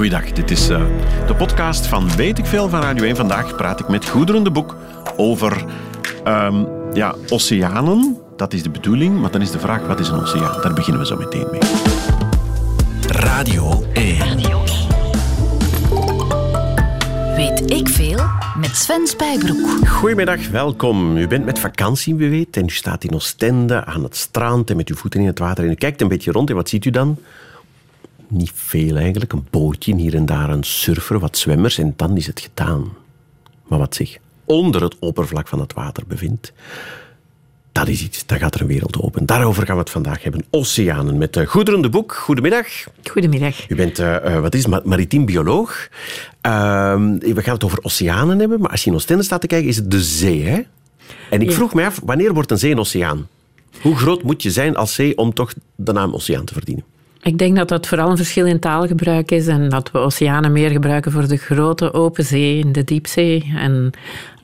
[0.00, 0.82] Goeiedag, dit is uh,
[1.26, 3.16] de podcast van Weet ik Veel van Radio 1.
[3.16, 4.76] Vandaag praat ik met Goederen de Boek
[5.16, 5.64] over
[6.26, 8.16] um, ja, oceanen.
[8.36, 10.62] Dat is de bedoeling, maar dan is de vraag, wat is een oceaan?
[10.62, 11.60] Daar beginnen we zo meteen mee.
[13.08, 14.18] Radio 1.
[14.18, 14.62] Radio
[15.96, 17.34] 1.
[17.36, 18.20] Weet ik Veel
[18.60, 19.88] met Sven Spijbroek.
[19.88, 21.16] Goedemiddag, welkom.
[21.16, 24.76] U bent met vakantie, wie weet, en u staat in Oostende aan het strand en
[24.76, 26.84] met uw voeten in het water en u kijkt een beetje rond en wat ziet
[26.84, 27.18] u dan?
[28.30, 29.32] Niet veel eigenlijk.
[29.32, 32.88] Een bootje, hier en daar een surfer, wat zwemmers en dan is het gedaan.
[33.66, 36.52] Maar wat zich onder het oppervlak van het water bevindt,
[37.72, 39.26] dat is iets, daar gaat er een wereld open.
[39.26, 40.44] Daarover gaan we het vandaag hebben.
[40.50, 42.12] Oceanen met uh, Goederen de Boek.
[42.12, 42.66] Goedemiddag.
[43.10, 43.68] Goedemiddag.
[43.68, 45.88] U bent, uh, wat is maritiem bioloog.
[46.40, 49.68] Ehm, we gaan het over oceanen hebben, maar als je in Oostende staat te kijken,
[49.68, 50.60] is het de zee, hè?
[51.30, 53.28] En ik vroeg me af, wanneer wordt een zee een oceaan?
[53.82, 56.84] Hoe groot moet je zijn als zee om toch de naam oceaan te verdienen?
[57.22, 60.70] Ik denk dat dat vooral een verschil in taalgebruik is en dat we oceanen meer
[60.70, 63.52] gebruiken voor de grote open zee, de diepzee.
[63.56, 63.90] En,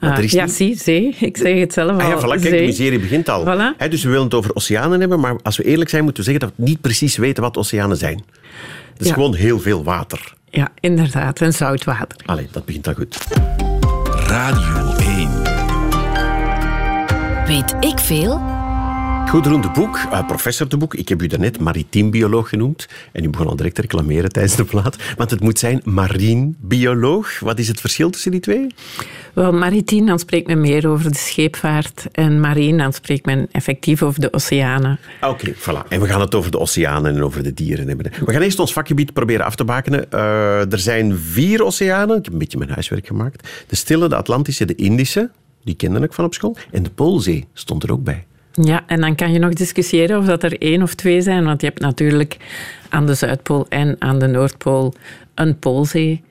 [0.00, 1.16] uh, ja, zie, zee.
[1.20, 2.00] Ik zeg het zelf al.
[2.00, 3.44] Ah, ja, voilà, kijk, de miserie begint al.
[3.44, 3.88] Voilà.
[3.88, 6.48] dus we willen het over oceanen hebben, maar als we eerlijk zijn, moeten we zeggen
[6.48, 8.24] dat we niet precies weten wat oceanen zijn.
[8.92, 10.34] Het is gewoon heel veel water.
[10.50, 12.18] Ja, inderdaad, en zout water.
[12.24, 13.18] Allee, dat begint al goed.
[14.26, 15.30] Radio 1.
[17.46, 18.55] Weet ik veel?
[19.26, 20.94] Goederen de Boek, uh, professor de Boek.
[20.94, 22.88] Ik heb u daarnet maritiem bioloog genoemd.
[23.12, 24.96] En u begon al direct te reclameren tijdens de plaat.
[25.16, 27.40] Want het moet zijn marien bioloog.
[27.40, 28.66] Wat is het verschil tussen die twee?
[29.32, 32.06] Wel, maritiem, dan spreekt men meer over de scheepvaart.
[32.12, 34.98] En marien, dan spreekt men effectief over de oceanen.
[35.20, 35.88] Oké, voilà.
[35.88, 38.12] En we gaan het over de oceanen en over de dieren hebben.
[38.24, 40.06] We gaan eerst ons vakgebied proberen af te bakenen.
[40.14, 42.16] Uh, er zijn vier oceanen.
[42.16, 43.48] Ik heb een beetje mijn huiswerk gemaakt.
[43.66, 45.30] De Stille, de Atlantische, de Indische.
[45.64, 46.56] Die kende ik van op school.
[46.70, 48.26] En de Poolzee stond er ook bij.
[48.62, 51.60] Ja, en dan kan je nog discussiëren of dat er één of twee zijn, want
[51.60, 52.36] je hebt natuurlijk
[52.88, 54.94] aan de Zuidpool en aan de Noordpool
[55.34, 56.22] een poolzee.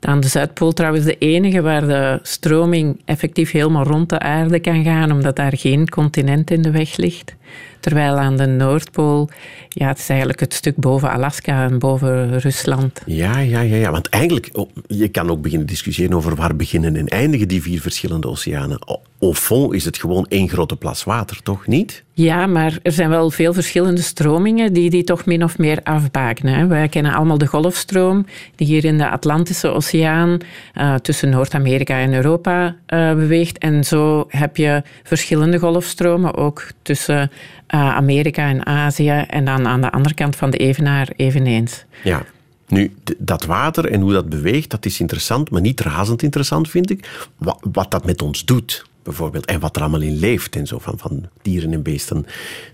[0.00, 4.84] Aan de Zuidpool trouwens de enige waar de stroming effectief helemaal rond de aarde kan
[4.84, 7.34] gaan, omdat daar geen continent in de weg ligt.
[7.80, 9.28] Terwijl aan de Noordpool,
[9.68, 13.00] ja, het is eigenlijk het stuk boven Alaska en boven Rusland.
[13.06, 13.90] Ja, ja, ja, ja.
[13.90, 17.80] want eigenlijk, oh, je kan ook beginnen discussiëren over waar beginnen en eindigen die vier
[17.80, 18.78] verschillende oceanen.
[19.20, 22.04] Au fond is het gewoon één grote plas water, toch niet?
[22.12, 26.68] Ja, maar er zijn wel veel verschillende stromingen die die toch min of meer afbakenen.
[26.68, 28.26] Wij kennen allemaal de golfstroom
[28.56, 30.38] die hier in de Atlantische Oceaan
[30.74, 33.58] uh, tussen Noord-Amerika en Europa uh, beweegt.
[33.58, 37.30] En zo heb je verschillende golfstromen, ook tussen
[37.74, 41.84] uh, Amerika en Azië en dan aan de andere kant van de evenaar eveneens.
[42.04, 42.22] Ja.
[42.68, 46.90] Nu, dat water en hoe dat beweegt, dat is interessant, maar niet razend interessant, vind
[46.90, 47.28] ik.
[47.36, 49.46] Wat, wat dat met ons doet bijvoorbeeld.
[49.46, 52.26] En wat er allemaal in leeft en zo, van, van dieren en beesten.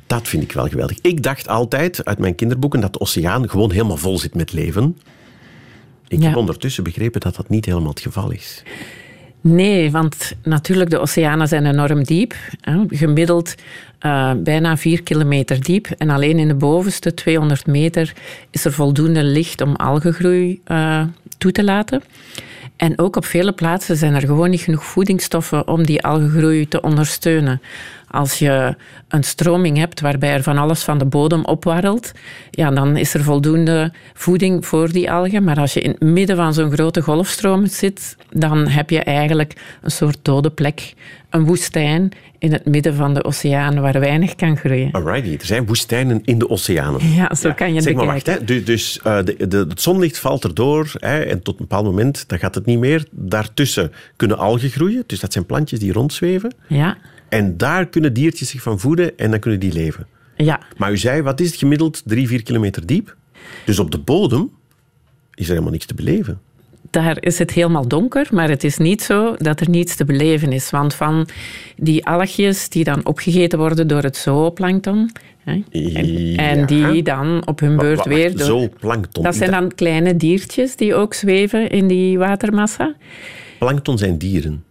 [0.06, 0.98] Dat vind ik wel geweldig.
[1.00, 4.98] Ik dacht altijd uit mijn kinderboeken dat de oceaan gewoon helemaal vol zit met leven.
[6.08, 8.62] Ik heb ondertussen begrepen dat dat niet helemaal het geval is.
[9.48, 12.34] Nee, want natuurlijk, de oceanen zijn enorm diep.
[12.88, 13.54] Gemiddeld
[14.02, 15.86] uh, bijna vier kilometer diep.
[15.98, 18.12] En alleen in de bovenste 200 meter
[18.50, 21.02] is er voldoende licht om algengroei uh,
[21.38, 22.02] toe te laten.
[22.76, 26.80] En ook op vele plaatsen zijn er gewoon niet genoeg voedingsstoffen om die algengroei te
[26.80, 27.60] ondersteunen.
[28.16, 28.74] Als je
[29.08, 32.12] een stroming hebt waarbij er van alles van de bodem opwarrelt,
[32.50, 35.44] ja, dan is er voldoende voeding voor die algen.
[35.44, 39.52] Maar als je in het midden van zo'n grote golfstroom zit, dan heb je eigenlijk
[39.82, 40.94] een soort dode plek.
[41.30, 44.92] Een woestijn in het midden van de oceaan waar weinig kan groeien.
[44.92, 47.12] Alrighty, er zijn woestijnen in de oceanen.
[47.12, 48.44] Ja, zo kan je zeg maar wacht, hè.
[48.44, 52.28] Dus, dus uh, de, de, het zonlicht valt erdoor hè, en tot een bepaald moment
[52.28, 53.06] dan gaat het niet meer.
[53.10, 56.54] Daartussen kunnen algen groeien, dus dat zijn plantjes die rondzweven.
[56.68, 56.96] Ja.
[57.28, 60.06] En daar kunnen diertjes zich van voeden en dan kunnen die leven.
[60.36, 60.60] Ja.
[60.76, 62.02] Maar u zei, wat is het gemiddeld?
[62.04, 63.16] Drie, vier kilometer diep.
[63.64, 64.50] Dus op de bodem
[65.34, 66.40] is er helemaal niks te beleven.
[66.90, 70.52] Daar is het helemaal donker, maar het is niet zo dat er niets te beleven
[70.52, 70.70] is.
[70.70, 71.28] Want van
[71.76, 75.10] die algjes die dan opgegeten worden door het zooplankton,
[75.46, 75.64] en,
[76.36, 78.36] en, die dan op hun beurt weer...
[78.36, 79.24] Door, zooplankton?
[79.24, 82.94] Dat zijn dan kleine diertjes die ook zweven in die watermassa.
[83.58, 84.64] Plankton zijn dieren?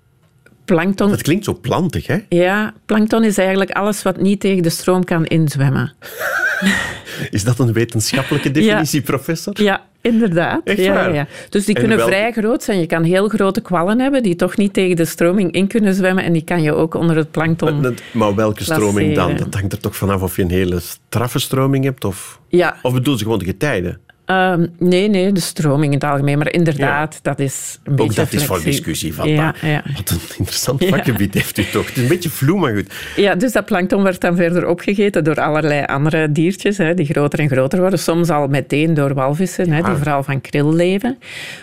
[0.66, 1.10] Plankton...
[1.10, 2.18] Dat klinkt zo plantig, hè?
[2.30, 5.94] Ja, plankton is eigenlijk alles wat niet tegen de stroom kan inzwemmen.
[7.30, 9.62] Is dat een wetenschappelijke definitie, professor?
[9.62, 10.62] Ja, inderdaad.
[10.64, 11.14] Echt ja, waar?
[11.14, 11.28] Ja.
[11.50, 12.80] Dus die kunnen vrij groot zijn.
[12.80, 16.24] Je kan heel grote kwallen hebben die toch niet tegen de stroming in kunnen zwemmen
[16.24, 19.36] en die kan je ook onder het plankton Maar, maar welke stroming dan?
[19.36, 22.40] Dat hangt er toch vanaf of je een hele straffe stroming hebt of...
[22.48, 22.78] Ja.
[22.82, 24.00] Of bedoel ze gewoon de getijden?
[24.26, 26.38] Ehm, nee, nee, de stroming in het algemeen.
[26.38, 29.84] Maar inderdaad, dat is een beetje Ook dat is voor discussie van Ja, ja.
[29.96, 31.86] Wat een interessant vakgebied heeft u toch.
[31.86, 32.94] Het is een beetje vloe, maar goed.
[33.16, 37.40] Ja, dus dat plankton wordt dan verder opgegeten door allerlei andere diertjes, hè, die groter
[37.40, 38.00] en groter worden.
[38.00, 41.18] Soms al meteen door walvissen, hè, die vooral van krill leven.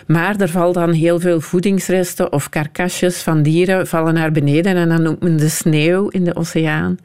[0.07, 4.89] Maar er valt dan heel veel voedingsresten of karkasjes van dieren vallen naar beneden en
[4.89, 6.97] dan noemt men de sneeuw in de oceaan.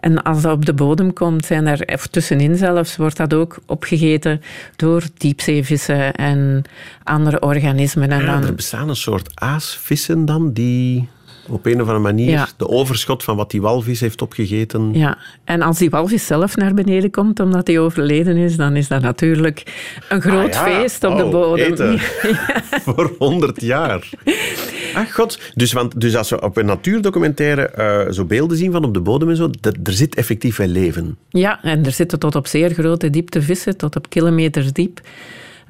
[0.00, 3.58] En als dat op de bodem komt, zijn er, of tussenin zelfs, wordt dat ook
[3.66, 4.42] opgegeten
[4.76, 6.62] door diepzeevissen en
[7.04, 8.10] andere organismen.
[8.12, 11.08] En Ja, dan, er bestaan een soort aasvissen dan, die
[11.48, 12.48] op een of andere manier Ja.
[12.56, 14.90] de overschot van wat die walvis heeft opgegeten...
[14.94, 18.88] Ja, en als die walvis zelf naar beneden komt omdat hij overleden is, dan is
[18.88, 19.62] dat natuurlijk
[20.08, 20.80] een groot Ah, ja.
[20.80, 21.72] feest op de Oh, bodem.
[21.72, 21.98] eten.
[22.86, 24.08] Voor 100 jaar.
[24.96, 25.38] Ach god.
[25.54, 29.00] Dus, want, dus als we op een natuurdocumentaire eh, zo beelden zien van op de
[29.00, 31.16] bodem en zo, dat, er zit effectief wel leven.
[31.28, 35.00] Ja, en er zitten tot op zeer grote diepte vissen, tot op kilometers diep.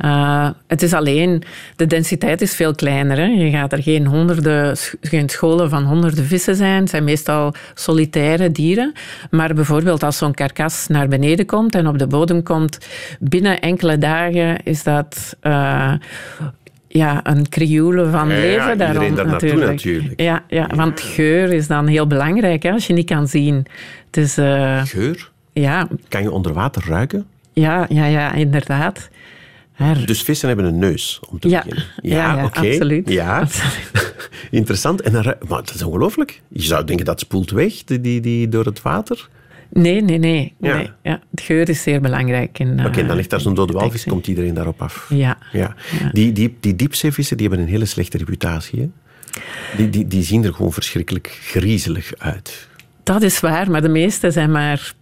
[0.04, 1.42] Uh, het is alleen,
[1.76, 3.28] de densiteit is veel kleiner.
[3.30, 6.80] Je gaat er geen, honderden, geen scholen van honderden vissen zijn.
[6.80, 8.92] Het zijn meestal solitaire dieren.
[9.30, 12.78] Maar bijvoorbeeld als zo'n karkas naar beneden komt en op de bodem komt,
[13.20, 15.36] binnen enkele dagen is dat...
[15.42, 15.92] Uh,
[16.96, 19.70] ja, een krioelen van Ja, ja, leven iedereen daarom daar naartoe natuurlijk.
[19.70, 20.20] natuurlijk.
[20.20, 23.66] Ja, ja, want geur is dan heel belangrijk hè, als je niet kan zien.
[24.10, 25.30] Dus, uh, Geur?
[25.52, 27.26] ja, Kan je onder water ruiken?
[27.52, 29.08] ja, ja, ja, inderdaad.
[29.72, 30.06] Her.
[30.06, 31.84] Dus vissen hebben een neus, om te Ja, beginnen.
[32.02, 33.08] ja, ja, absoluut.
[33.08, 34.14] Ja, Absoluut.
[34.50, 35.00] interessant.
[35.00, 36.40] En dan, ru- maar dat is ongelooflijk.
[36.48, 39.28] Je zou denken dat spoelt weg die, die, door het water.
[39.70, 40.54] Nee, nee, nee.
[40.60, 40.76] Ja.
[40.76, 40.90] nee.
[41.02, 42.58] Ja, het geur is zeer belangrijk.
[42.58, 45.06] In, Oké, eh, dan ligt daar zo'n dode walvis, komt iedereen daarop af.
[45.08, 45.38] Ja.
[45.52, 45.74] Ja.
[46.12, 48.80] Die, die, die diepzeevissen die hebben een hele slechte reputatie.
[48.80, 48.88] Hè?
[49.76, 52.68] Die, die, die zien er gewoon verschrikkelijk griezelig uit.
[53.02, 54.94] Dat is waar, maar de meeste zijn maar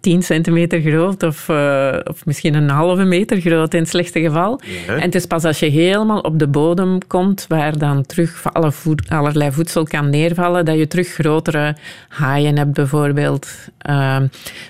[0.00, 4.60] 10 centimeter groot of, uh, of misschien een halve meter groot in het slechte geval.
[4.86, 4.94] Ja.
[4.94, 8.72] En het is pas als je helemaal op de bodem komt, waar dan terug alle
[8.72, 11.76] voed, allerlei voedsel kan neervallen, dat je terug grotere
[12.08, 13.48] haaien hebt bijvoorbeeld.
[13.88, 14.18] Uh,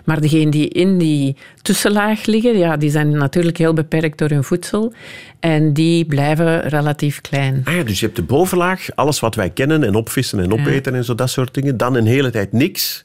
[0.04, 4.44] maar degenen die in die tussenlaag liggen, ja, die zijn natuurlijk heel beperkt door hun
[4.44, 4.92] voedsel.
[5.40, 7.60] En die blijven relatief klein.
[7.64, 10.94] Ah ja, dus je hebt de bovenlaag, alles wat wij kennen, en opvissen en opeten
[10.94, 11.76] en zo, dat soort dingen.
[11.76, 13.04] Dan een hele tijd niks.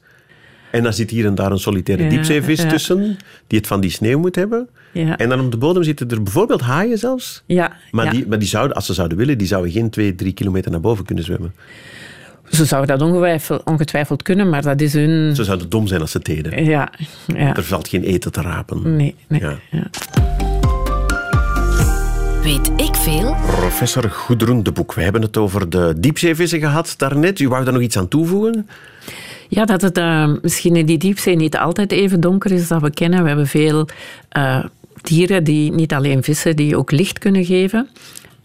[0.71, 2.69] En dan zit hier en daar een solitaire Ja, diepzeevis ja.
[2.69, 4.69] tussen, die het van die sneeuw moet hebben.
[4.91, 5.17] Ja.
[5.17, 7.43] En dan op de bodem zitten er bijvoorbeeld haaien zelfs.
[7.45, 8.11] Ja, Maar, ja.
[8.11, 10.79] die, maar die zouden, als ze zouden willen, die zouden geen twee, drie kilometer naar
[10.79, 11.53] boven kunnen zwemmen.
[12.49, 15.35] Ze zouden dat ongetwijfeld, ongetwijfeld kunnen, maar dat is hun...
[15.35, 16.65] Ze zouden dom zijn als ze het deden.
[16.65, 16.91] Ja,
[17.27, 17.55] ja.
[17.55, 18.95] Er valt geen eten te rapen.
[18.95, 19.41] Nee, nee.
[19.41, 19.55] Ja.
[19.71, 19.89] Ja.
[22.43, 23.35] Weet ik veel?
[23.45, 27.39] Professor Goedroen de Boek, we hebben het over de diepzeevissen gehad daarnet.
[27.39, 28.67] U wou daar nog iets aan toevoegen?
[29.53, 32.91] Ja, dat het uh, misschien in die diepzee niet altijd even donker is dat we
[32.91, 33.21] kennen.
[33.21, 33.87] We hebben veel
[34.37, 34.65] uh,
[35.01, 37.89] dieren die niet alleen vissen, die ook licht kunnen geven.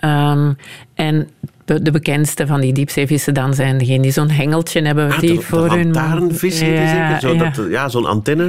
[0.05, 0.57] Um,
[0.95, 1.29] en
[1.67, 5.11] de bekendste van die diepzeevissen dan zijn degenen die zo'n hengeltje hebben.
[5.13, 7.51] Ah, die de, voor de hun lantaarnvissen, ja, zo, ja.
[7.51, 8.45] dat- ja, zo'n antenne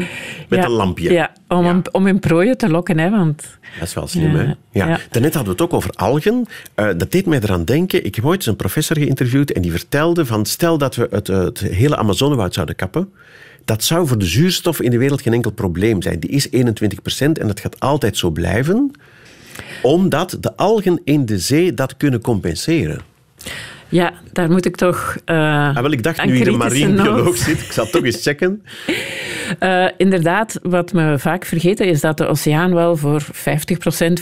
[0.49, 1.11] met ja, een lampje.
[1.11, 1.81] Ja, om, Ja.
[1.91, 2.97] Om hun prooien te lokken.
[2.99, 3.43] Hè, want
[3.79, 4.43] Dat is wel slim, Ja, hè?
[4.45, 4.87] Ja.
[4.87, 4.99] ja.
[5.09, 6.45] Daarnet hadden we het ook over algen.
[6.75, 8.05] Eh, dat deed mij eraan denken.
[8.05, 11.29] Ik heb ooit eens een professor geïnterviewd en die vertelde van stel dat we het,
[11.29, 13.09] eh, het hele Amazonewoud zouden kappen,
[13.65, 16.19] dat zou voor de zuurstof in de wereld geen enkel probleem zijn.
[16.19, 18.91] Die is 21% en dat gaat altijd zo blijven,
[19.81, 23.01] omdat de algen in de zee dat kunnen compenseren.
[23.89, 25.17] ja, daar moet ik toch...
[25.25, 25.35] uh,
[25.75, 28.63] Ah, wel, ik dacht, nu je een marinebioloog zit, ik zal toch eens checken.
[29.59, 33.27] Uh, inderdaad, wat we vaak vergeten is dat de oceaan wel voor 50%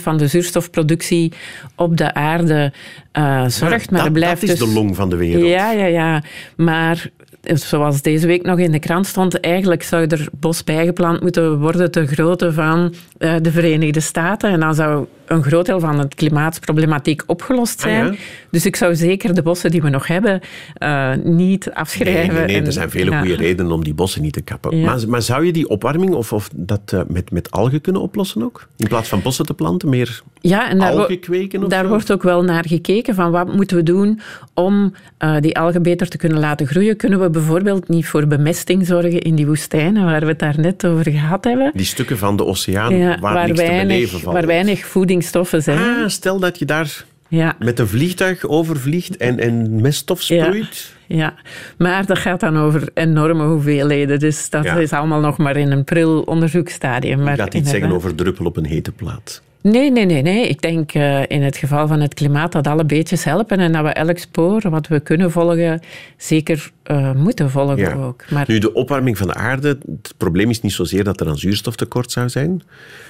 [0.02, 1.32] van de zuurstofproductie
[1.74, 2.72] op de aarde
[3.18, 3.90] uh, zorgt.
[3.90, 4.68] maar dat, blijft dat is dus...
[4.68, 5.46] de long van de wereld.
[5.46, 6.22] Ja, ja, ja.
[6.56, 7.10] Maar
[7.54, 11.90] zoals deze week nog in de krant stond, eigenlijk zou er bos bijgeplant moeten worden
[11.90, 14.50] ter grootte van uh, de Verenigde Staten.
[14.50, 18.06] En dan zou een groot deel van het klimaatsproblematiek opgelost zijn.
[18.06, 18.18] Ah, ja?
[18.50, 20.40] Dus ik zou zeker de bossen die we nog hebben
[20.82, 22.34] uh, niet afschrijven.
[22.34, 23.18] Nee, nee, nee, En- er zijn vele ja.
[23.18, 24.76] goede redenen om die bossen niet te kappen.
[24.76, 24.84] Ja.
[24.84, 28.42] Maar, maar zou je die opwarming of, of dat uh, met, met algen kunnen oplossen
[28.42, 28.68] ook?
[28.76, 31.88] In plaats van bossen te planten, meer Ja, en daar, algen kweken of daar zo?
[31.88, 34.20] wordt ook wel naar gekeken van wat moeten we doen
[34.54, 34.94] om
[35.40, 36.96] die algen beter te kunnen laten groeien.
[36.96, 40.86] Kunnen we bijvoorbeeld niet voor bemesting zorgen in die woestijnen waar we het daar net
[40.86, 41.70] over gehad hebben?
[41.74, 45.78] Die stukken van de oceaan Ja, waar, niks te beleven weinig, waar weinig voedingsstoffen zijn.
[45.78, 50.92] Ah, stel dat je daar Ja, met een vliegtuig overvliegt en, en meststof sproeit.
[51.06, 51.34] ja,
[51.78, 54.18] maar dat gaat dan over enorme hoeveelheden.
[54.18, 54.74] Dus dat Ja.
[54.76, 57.18] is allemaal nog maar in een pril onderzoeksstadium.
[57.18, 59.42] Je Maar gaat iets zeggen over druppel op een hete plaat.
[59.70, 60.48] Nee, nee, nee, nee.
[60.48, 63.82] Ik denk uh, in het geval van het klimaat dat alle beetjes helpen en dat
[63.82, 65.80] we elk spoor wat we kunnen volgen,
[66.16, 67.92] zeker uh, moeten volgen Ja.
[67.94, 68.24] ook.
[68.30, 71.38] Maar Nu, de opwarming van de aarde, het probleem is niet zozeer dat er een
[71.38, 72.62] zuurstoftekort zou zijn.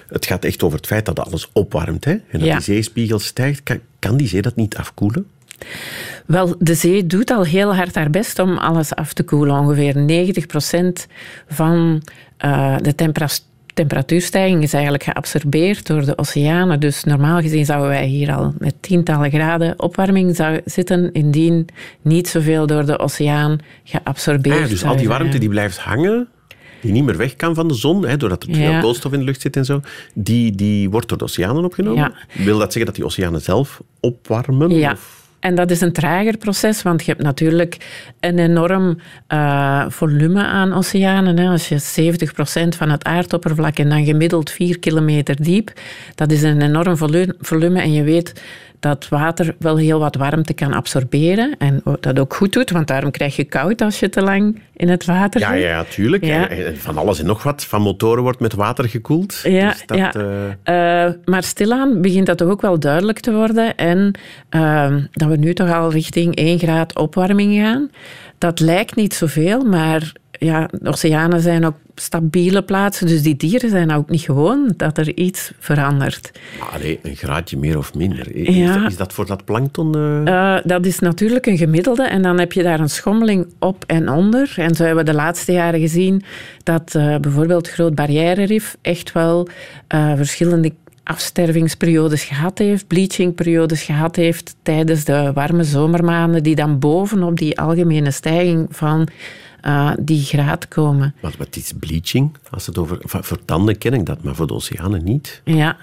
[0.09, 2.11] Het gaat echt over het feit dat alles opwarmt hè?
[2.13, 2.55] en dat Ja.
[2.55, 3.63] die zeespiegel stijgt.
[3.63, 5.27] Kan, kan die zee dat niet afkoelen?
[6.27, 9.59] Wel, de zee doet al heel hard haar best om alles af te koelen.
[9.59, 11.07] Ongeveer 90%
[11.49, 12.03] van
[12.37, 13.29] eh, de tempera-
[13.77, 16.81] temperatuurstijging is eigenlijk geabsorbeerd door de oceanen.
[16.81, 21.67] Dus normaal gezien zouden wij hier al met tientallen graden opwarming zou zitten, indien
[22.03, 26.29] niet zoveel door de oceaan geabsorbeerd Ah, dus al die warmte die blijft hangen,
[26.81, 28.71] die niet meer weg kan van de zon, hè, doordat er te Ja.
[28.71, 29.81] veel koolstof in de lucht zit en zo,
[30.15, 32.13] die, die wordt door de oceanen opgenomen.
[32.33, 34.71] Wil dat zeggen dat die oceanen zelf opwarmen?
[34.71, 34.93] Ja.
[34.93, 37.77] Of- En dat is een trager proces, want je hebt natuurlijk
[38.21, 41.39] een enorm eh, volume aan oceanen.
[41.39, 41.49] Hè.
[41.49, 45.73] Als je 70% van het aardoppervlak en dan gemiddeld 4 kilometer diep,
[46.15, 47.81] dat is een enorm volu- volume.
[47.81, 48.43] En je weet
[48.81, 53.11] dat water wel heel wat warmte kan absorberen en dat ook goed doet, want daarom
[53.11, 55.63] krijg je koud als je te lang in het water Ja, zit.
[55.63, 56.25] ja, tuurlijk.
[56.25, 56.49] Ja.
[56.49, 57.65] En, van alles en nog wat.
[57.65, 59.41] Van motoren wordt met water gekoeld.
[59.43, 60.13] Ja, dus dat, ja.
[60.63, 63.77] eh, Eh, maar stilaan begint dat toch ook wel duidelijk te worden.
[63.77, 64.13] En
[64.49, 67.91] eh, dat we nu toch al richting 1 graad opwarming gaan.
[68.39, 73.07] Dat lijkt niet zoveel, maar ja, oceanen zijn ook stabiele plaatsen.
[73.07, 76.31] Dus die dieren zijn ook niet gewoon dat er iets verandert.
[76.73, 78.35] allee, een graadje meer of minder.
[78.35, 78.79] Is, Ja.
[78.79, 79.95] dat, is dat voor dat plankton?
[79.95, 80.55] eh?
[80.57, 84.09] Eh, dat is natuurlijk een gemiddelde en dan heb je daar een schommeling op en
[84.11, 84.53] onder.
[84.57, 86.23] En zo hebben we de laatste jaren gezien
[86.63, 89.49] dat eh, bijvoorbeeld Groot Barrière-rif echt wel
[90.17, 90.73] verschillende
[91.05, 98.11] afstervingsperiodes gehad heeft, bleachingperiodes gehad heeft tijdens de warme zomermaanden, die dan bovenop die algemene
[98.11, 99.09] stijging van
[99.67, 101.15] eh, die graad komen.
[101.21, 102.37] Wat, wat is bleaching?
[102.51, 105.41] Als het over, voor, tanden ken ik dat, maar voor de oceanen niet.
[105.45, 105.77] Ja,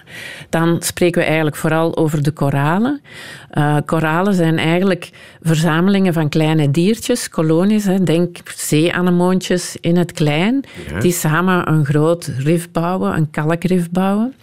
[0.50, 3.02] dan spreken we eigenlijk vooral over de koralen.
[3.50, 5.10] Eh, koralen zijn eigenlijk
[5.42, 7.86] verzamelingen van kleine diertjes, kolonies.
[7.86, 8.04] Hè.
[8.04, 11.00] Denk zeeanemoontjes in het klein, Ja.
[11.00, 14.34] die samen een groot rif bouwen, een kalkrif bouwen.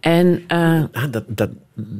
[0.00, 1.50] En Ah, dat, dat,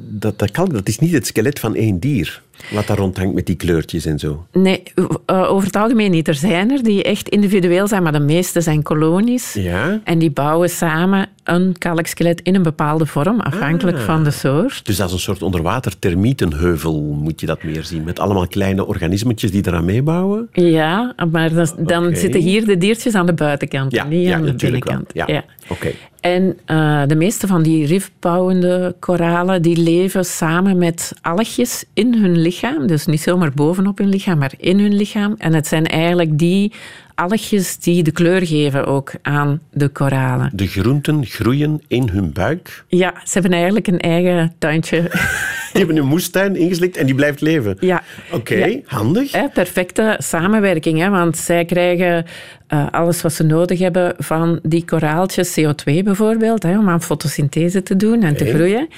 [0.09, 2.43] dat, dat, kalk, dat is niet het skelet van één dier.
[2.73, 4.47] Wat daar rondhangt met die kleurtjes en zo.
[4.52, 4.83] nee,
[5.26, 6.28] eh, over het algemeen niet.
[6.28, 9.52] Er zijn er die echt individueel zijn, maar de meeste zijn kolonies.
[9.52, 10.00] Ja?
[10.04, 14.02] En die bouwen samen een kalkskelet in een bepaalde vorm, afhankelijk Ah.
[14.04, 14.87] van de soort.
[14.87, 18.04] Dus dat is een soort onderwater termietenheuvel, moet je dat meer zien.
[18.04, 20.49] Met allemaal kleine organismetjes die eraan meebouwen.
[20.52, 24.50] Ja, maar dan, zitten hier de diertjes aan de buitenkant, Ja, niet ja aan de
[24.50, 24.97] natuurlijk wel.
[24.97, 25.28] binnenkant.
[25.31, 25.45] Ja.
[25.69, 25.90] Oké.
[26.21, 32.38] En eh, de meeste van die rifbouwende koralen die leven samen met algjes in hun
[32.38, 32.87] lichaam.
[32.87, 35.35] Dus niet zomaar bovenop hun lichaam, maar in hun lichaam.
[35.38, 36.73] En het zijn eigenlijk die
[37.14, 40.50] algjes die de kleur geven ook aan de koralen.
[40.52, 42.85] De groenten groeien in hun buik.
[42.88, 45.11] Ja, ze hebben eigenlijk een eigen tuintje.
[45.75, 47.76] Die hebben een moestuin ingeslikt en die blijft leven.
[47.81, 48.02] Ja.
[48.33, 48.78] Oké, Ja.
[48.85, 49.33] handig.
[49.33, 52.25] Hè, perfecte samenwerking, hè, want zij krijgen
[52.66, 57.83] eh, alles wat ze nodig hebben van die koraaltjes, CO2 bijvoorbeeld, hè, om aan fotosynthese
[57.83, 58.88] te doen en te groeien.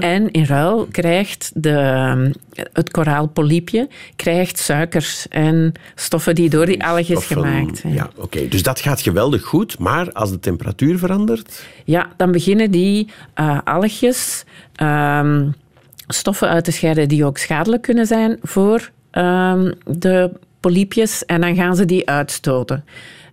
[0.00, 1.70] En in ruil krijgt de,
[2.72, 6.80] het koraalpolypje krijgt suikers en stoffen die door die
[7.16, 7.82] Of van- gemaakt.
[7.86, 8.48] Ja, oké.
[8.48, 11.62] Dus dat gaat geweldig goed, maar als de temperatuur verandert...
[11.84, 15.48] Ja, dan beginnen die eh, algjes ehm,
[16.12, 21.54] stoffen uit te scheiden die ook schadelijk kunnen zijn voor ehm, de polypjes en dan
[21.54, 22.84] gaan ze die uitstoten.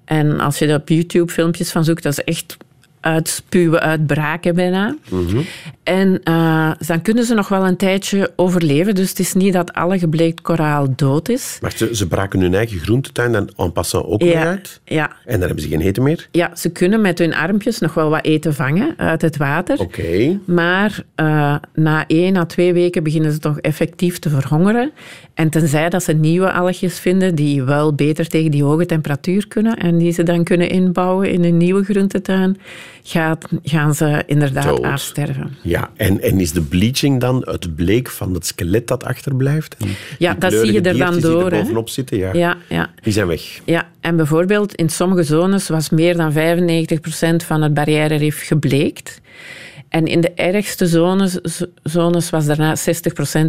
[0.05, 2.57] En als je er op YouTube filmpjes van zoekt, dat is echt
[2.99, 4.95] uitspuwen, uitbraken bijna.
[5.83, 8.95] En eh, dan kunnen ze nog wel een tijdje overleven.
[8.95, 11.57] Dus het is niet dat alle gebleekt koraal dood is.
[11.61, 14.81] Maar ze, ze braken hun eigen groentetuin dan en passant ook Ja, uit.
[14.83, 16.27] ja, En dan hebben ze geen eten meer.
[16.31, 19.79] ja, ze kunnen met hun armpjes nog wel wat eten vangen uit het water.
[19.79, 20.39] Oké.
[20.45, 24.91] Maar eh, na één, na twee weken beginnen ze toch effectief te verhongeren.
[25.33, 29.77] En tenzij dat ze nieuwe algjes vinden die wel beter tegen die hoge temperatuur kunnen
[29.77, 32.57] en die ze dan kunnen inbouwen in een nieuwe groentetuin,
[33.03, 34.83] gaat, gaan ze inderdaad Dood.
[34.83, 35.57] afsterven.
[35.61, 39.75] Ja, en, en is de bleaching dan het bleek van het skelet dat achterblijft?
[39.79, 39.87] En
[40.17, 42.33] Ja, dat zie je er dan door, Die er bovenop zitten, ja.
[42.33, 42.89] Ja, ja.
[43.01, 43.59] Die zijn weg.
[43.65, 46.35] Ja, en bijvoorbeeld in sommige zones was meer dan 95%
[47.45, 49.21] van het barrièrerif gebleekt.
[49.89, 51.39] En in de ergste zones,
[51.83, 52.81] zones was daarna 60%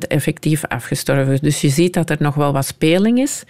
[0.09, 1.38] effectief afgestorven.
[1.42, 3.42] Dus je ziet dat er nog wel wat speling is.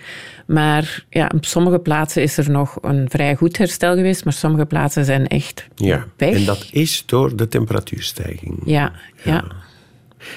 [0.47, 4.67] Maar ja, op sommige plaatsen is er nog een vrij goed herstel geweest, maar sommige
[4.67, 6.07] plaatsen zijn echt Ja.
[6.17, 6.35] weg.
[6.35, 8.63] En dat is door de temperatuurstijging.
[8.65, 8.93] Ja,
[9.25, 9.45] ja.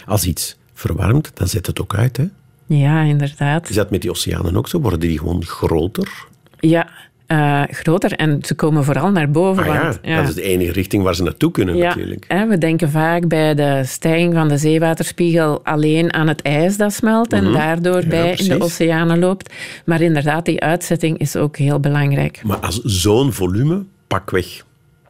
[0.06, 2.18] Als iets verwarmt, dan zet het ook uit.
[2.18, 2.26] Hè?
[2.66, 3.70] ja, inderdaad.
[3.70, 4.80] Is dat met die oceanen ook zo?
[4.82, 6.26] Worden die gewoon groter?
[6.60, 6.88] Ja,
[7.28, 8.12] eh, groter.
[8.12, 9.64] En ze komen vooral naar boven.
[9.64, 12.26] Ah ja, want, dat is de enige richting waar ze naartoe kunnen ja, natuurlijk.
[12.28, 16.94] hè, we denken vaak bij de stijging van de zeewaterspiegel alleen aan het ijs dat
[16.94, 18.04] smelt en daardoor Mhm.
[18.04, 19.54] Ja, bij in de oceanen loopt.
[19.86, 22.42] Maar inderdaad, die uitzetting is ook heel belangrijk.
[22.44, 24.64] Maar als zo'n volume, pakweg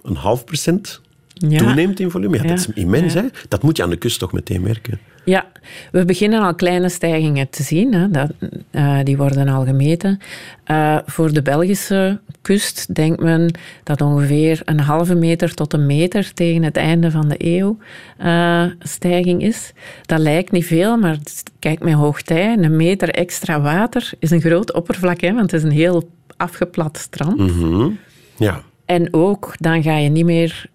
[0.03, 1.01] een half procent,
[1.33, 1.57] Ja.
[1.57, 3.13] toeneemt in volume, ja, dat is Ja, immens.
[3.13, 3.21] ja.
[3.21, 3.27] Hè?
[3.47, 4.99] Dat moet je aan de kust toch meteen merken.
[5.25, 5.45] Ja,
[5.91, 7.93] we beginnen al kleine stijgingen te zien.
[7.93, 8.09] Hè.
[8.09, 8.31] Dat,
[8.71, 10.19] eh, die worden al gemeten.
[10.63, 13.51] Eh, voor de Belgische kust denkt men
[13.83, 17.77] dat ongeveer een halve meter tot een meter tegen het einde van de eeuw
[18.17, 19.73] eh, stijging is.
[20.05, 21.17] Dat lijkt niet veel, maar
[21.59, 25.63] kijk met hoogtij, een meter extra water is een groot oppervlak, hè, want het is
[25.63, 27.37] een heel afgeplat strand.
[27.37, 27.89] Mhm.
[28.37, 30.65] Ja, En ook, dan ga je niet meer...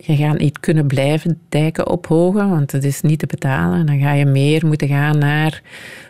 [0.00, 3.86] je gaat niet kunnen blijven dijken ophogen, want het is niet te betalen.
[3.86, 5.62] Dan ga je meer moeten gaan naar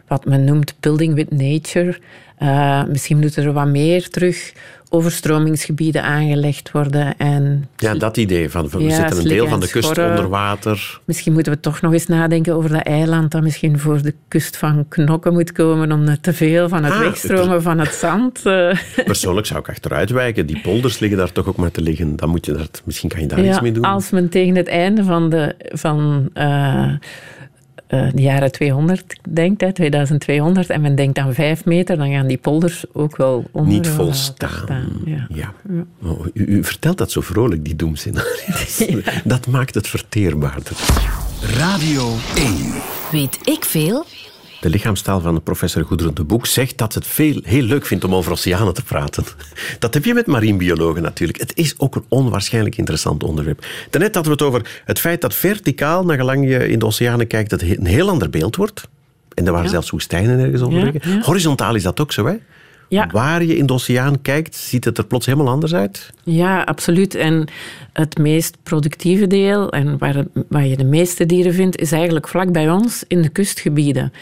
[0.06, 1.98] wat men noemt building with nature.
[2.36, 4.52] Eh, misschien moeten er wat meer terug
[4.92, 7.16] overstromingsgebieden aangelegd worden.
[7.18, 10.10] En ja dat idee van we Ja, zetten een deel van de kust schorren.
[10.10, 11.00] onder water.
[11.04, 14.56] misschien moeten we toch nog eens nadenken over dat eiland dat misschien voor de kust
[14.56, 18.46] van Knokken moet komen om te veel van het Ah, wegstromen van het zand.
[18.46, 20.46] eh, Persoonlijk zou ik achteruit wijken.
[20.46, 22.16] Die polders liggen daar toch ook maar te liggen.
[22.16, 23.84] Dan moet je daar, misschien kan je daar iets mee doen.
[23.84, 26.92] Als men tegen het einde van de, van, eh,
[27.90, 32.26] eh, de jaren 200 denkt, hè, 2200, en men denkt aan vijf meter, dan gaan
[32.26, 34.50] die polders ook wel onder Niet volstaan.
[34.62, 35.26] staan, Ja.
[35.34, 35.54] Ja.
[36.02, 38.84] Oh, u, u vertelt dat zo vrolijk, die doemscenario's.
[39.24, 40.72] Dat maakt het verteerbaarder.
[41.56, 42.54] Radio 1.
[43.10, 44.04] Weet ik veel?
[44.60, 47.86] De lichaamstaal van de professor Goederen de Boek zegt dat ze het veel, heel leuk
[47.86, 49.24] vindt om over oceanen te praten.
[49.78, 51.38] Dat heb je met marinebiologen natuurlijk.
[51.40, 53.66] Het is ook een onwaarschijnlijk interessant onderwerp.
[53.90, 57.26] Daarnet hadden we het over het feit dat verticaal, naar gelang je in de oceanen
[57.26, 58.88] kijkt, het een heel ander beeld wordt.
[59.34, 59.70] En er waren Ja.
[59.72, 61.20] zelfs woestijnen ergens Ja, ja.
[61.20, 62.34] Horizontaal is dat ook zo, hè?
[62.90, 63.08] Ja.
[63.12, 66.12] Waar je in de oceaan kijkt, ziet het er plots helemaal anders uit.
[66.24, 67.14] Ja, absoluut.
[67.14, 67.48] En
[67.92, 72.52] het meest productieve deel, en waar, waar je de meeste dieren vindt, is eigenlijk vlak
[72.52, 74.12] bij ons in de kustgebieden.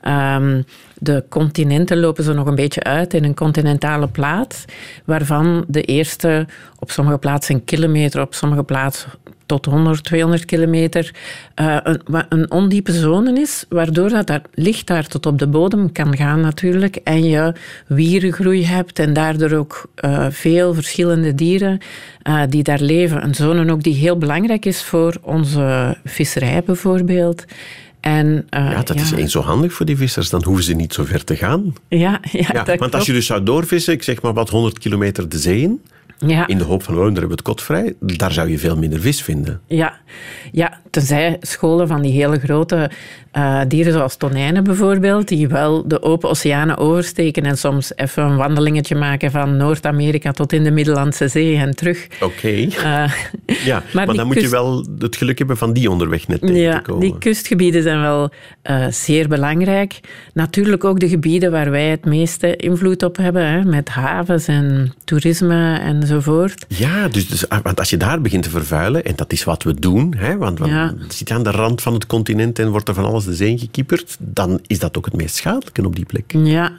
[0.00, 0.62] Ehm,
[0.98, 4.64] de continenten lopen zo nog een beetje uit in een continentale plaat,
[5.04, 6.46] waarvan de eerste
[6.78, 9.10] op sommige plaatsen een kilometer, op sommige plaatsen
[9.46, 11.14] tot 100, 200 kilometer
[11.54, 15.92] eh, een, een ondiepe zone is, waardoor dat daar, licht daar tot op de bodem
[15.92, 17.52] kan gaan natuurlijk en je
[17.86, 21.78] wierengroei hebt en daardoor ook eh, veel verschillende dieren
[22.22, 23.24] eh, die daar leven.
[23.24, 27.44] Een zone ook die heel belangrijk is voor onze visserij bijvoorbeeld.
[28.06, 30.30] En, eh, Ja, dat is eens zo handig voor die vissers.
[30.30, 31.74] Dan hoeven ze niet zo ver te gaan.
[31.88, 35.38] Ja, ja, want als je dus zou doorvissen, ik zeg maar wat 100 kilometer de
[35.38, 35.82] zee in,
[36.18, 36.46] Ja.
[36.46, 38.76] in de hoop van, oh, daar hebben we het kot vrij, daar zou je veel
[38.76, 39.60] minder vis vinden.
[39.66, 39.94] Ja,
[40.52, 42.90] ja, tenzij scholen van die hele grote
[43.30, 48.36] eh, dieren zoals tonijnen bijvoorbeeld, die wel de open oceanen oversteken en soms even een
[48.36, 52.06] wandelingetje maken van Noord-Amerika tot in de Middellandse Zee en terug.
[52.20, 52.48] Oké.
[52.48, 53.12] Eh,
[53.64, 56.76] Ja, maar, dan moet je wel het geluk hebben van die onderweg net tegen ja,
[56.76, 57.00] te komen.
[57.00, 58.30] die kustgebieden zijn wel
[58.62, 60.00] eh, zeer belangrijk.
[60.34, 64.94] Natuurlijk ook de gebieden waar wij het meeste invloed op hebben, hè, met havens en
[65.04, 65.78] toerisme
[66.10, 66.64] enzovoort.
[66.68, 69.62] Ja, dus, dus, ah, want als je daar begint te vervuilen, en dat is wat
[69.62, 70.94] we doen, hè, want, want Ja.
[71.08, 73.58] zit je aan de rand van het continent en wordt er van alles de zee
[73.58, 76.32] gekieperd, dan is dat ook het meest schadelijke op die plek.
[76.32, 76.72] Ja.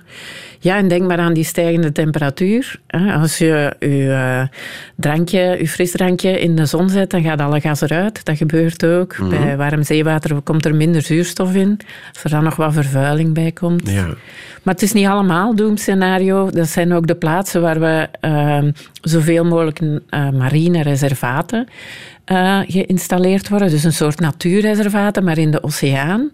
[0.60, 2.80] Ja, en denk maar aan die stijgende temperatuur.
[3.22, 4.60] Als je je eh,
[4.96, 8.26] drankje, je frisdrankje in de zon zet, dan gaat alle gas eruit.
[8.26, 9.18] Dat gebeurt ook.
[9.18, 9.30] Mhm.
[9.30, 11.80] Bij warm zeewater komt er minder zuurstof in.
[12.14, 13.90] Als er dan nog wat vervuiling bij komt.
[13.90, 14.06] Ja.
[14.64, 16.50] Maar het is niet allemaal doemscenario.
[16.50, 18.64] Dat zijn ook de plaatsen waar we eh,
[19.02, 21.68] zoveel mogelijk eh, marine reservaten
[22.26, 23.70] eh, geïnstalleerd worden.
[23.70, 26.32] Dus een soort natuurreservaten, maar in de oceaan.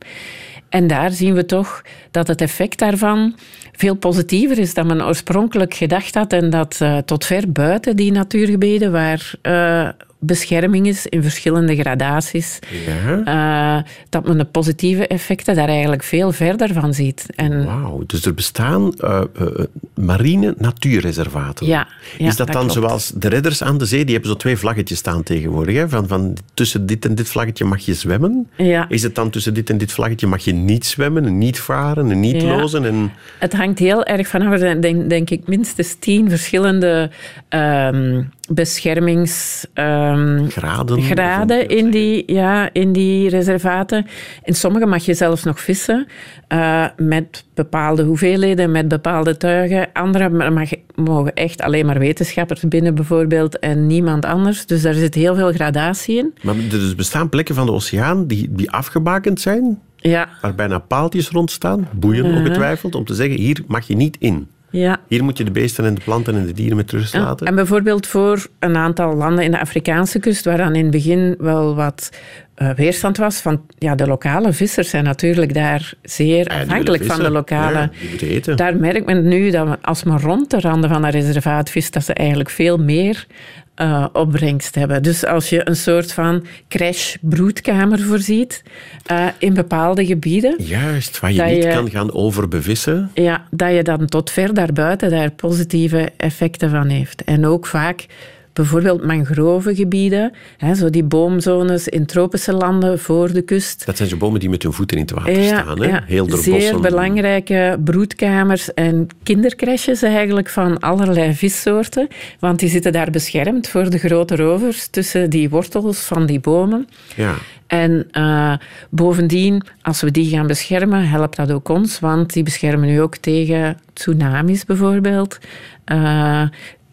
[0.74, 1.82] En daar zien we toch
[2.12, 3.36] dat het effect daarvan
[3.72, 6.34] veel positiever is dan men oorspronkelijk gedacht had.
[6.34, 9.90] En dat eh, tot ver buiten die natuurgebieden, waar eh,
[10.26, 13.78] bescherming is in verschillende gradaties, Ja.
[13.78, 17.26] eh, dat men de positieve effecten daar eigenlijk veel verder van ziet.
[17.36, 19.48] En Wauw, dus er bestaan eh, eh,
[19.96, 21.66] marine natuurreservaten.
[21.68, 22.80] Ja, ja, is dat, dat dan klopt.
[22.88, 24.04] zoals de redders aan de zee?
[24.06, 25.76] Die hebben zo twee vlaggetjes staan tegenwoordig.
[25.76, 25.90] Hè?
[25.90, 28.48] Van, van tussen dit en dit vlaggetje mag je zwemmen.
[28.58, 28.90] Ja.
[28.90, 32.12] Is het dan tussen dit en dit vlaggetje mag je niet zwemmen, en niet varen,
[32.12, 32.56] en niet Ja.
[32.56, 32.86] lozen?
[32.86, 33.12] En...
[33.40, 34.52] Het hangt heel erg vanaf.
[34.52, 37.10] Er zijn denk, denk ik minstens tien verschillende
[37.50, 39.66] ehm, beschermings...
[39.74, 41.68] ehm, Graden?
[41.68, 44.06] in die, ja, in die reservaten.
[44.44, 46.08] In sommige mag je zelfs nog vissen
[46.48, 49.88] eh, met bepaalde hoeveelheden, met bepaalde tuigen.
[49.94, 54.66] Andere mag, mogen echt alleen maar wetenschappers binnen bijvoorbeeld en niemand anders.
[54.66, 56.34] Dus daar zit heel veel gradatie in.
[56.42, 60.80] Maar er dus bestaan plekken van de oceaan die, die afgebakend zijn, Ja, waar bijna
[60.80, 62.38] paaltjes rond staan, boeien Mhm.
[62.38, 64.48] ongetwijfeld, om te zeggen, hier mag je niet in.
[64.80, 65.00] Ja.
[65.08, 67.48] Hier moet je de beesten en de planten en de dieren met rust Ja, laten.
[67.48, 71.36] En bijvoorbeeld voor een aantal landen in de Afrikaanse kust, waar dan in het begin
[71.40, 72.10] wel wat
[72.56, 77.20] eh, weerstand was van ja, de lokale vissers zijn natuurlijk daar zeer Ja, afhankelijk van
[77.20, 77.90] de lokale.
[78.20, 78.56] Ja.
[78.56, 82.04] Daar merkt men nu dat als men rond de randen van een reservaat vist, dat
[82.04, 83.28] ze eigenlijk veel meer
[83.76, 85.04] eh, opbrengst hebben.
[85.04, 88.64] Dus als je een soort van crash-broedkamer voorziet
[89.06, 93.12] eh, in bepaalde gebieden, Juist, waar je niet je- kan gaan overbevissen.
[93.14, 97.24] ja, dat je dan tot ver daarbuiten daar positieve effecten van heeft.
[97.24, 98.06] En ook vaak
[98.54, 103.86] bijvoorbeeld mangrovengebieden, hè, zo die boomzones in tropische landen voor de kust.
[103.86, 105.82] Dat zijn zo bomen die met hun voeten in het water staan.
[105.82, 106.00] Hè?
[106.06, 106.82] Heel door zeer bossen.
[106.82, 112.08] belangrijke broedkamers en kindercrèches eigenlijk van allerlei vissoorten.
[112.39, 116.88] Want die zitten daar beschermd voor de grote rovers tussen die wortels van die bomen.
[117.16, 117.34] Ja.
[117.68, 118.54] En eh,
[118.89, 123.16] bovendien, als we die gaan beschermen, helpt dat ook ons, want die beschermen nu ook
[123.16, 125.38] tegen tsunamis bijvoorbeeld.
[125.86, 126.44] Eh,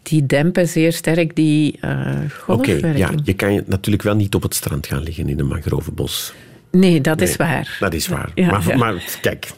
[0.03, 4.43] die dempen zeer sterk die eh Oké, ja, je kan je natuurlijk wel niet op
[4.43, 6.33] het strand gaan liggen in een mangrovenbos.
[6.71, 7.77] Nee, dat is waar.
[7.81, 8.31] Dat is waar.
[8.35, 8.77] Ja, maar, ja.
[8.77, 9.51] maar kijk,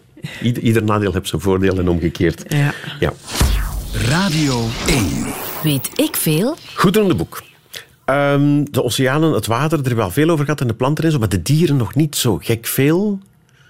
[0.42, 2.44] ieder, ieder nadeel heeft zijn voordeel en omgekeerd.
[2.48, 2.74] Ja.
[3.00, 3.12] Ja.
[3.92, 5.04] Radio 1.
[5.62, 6.56] Weet ik veel?
[6.74, 7.42] Goed in de boek.
[8.04, 11.04] Ehm, de oceanen, het water, er hebben we al veel over gehad en de planten
[11.04, 13.18] en zo, maar de dieren nog niet zo gek veel.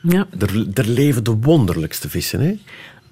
[0.03, 2.41] Ja, Er, er leven de wonderlijkste vissen.
[2.41, 2.59] Hè?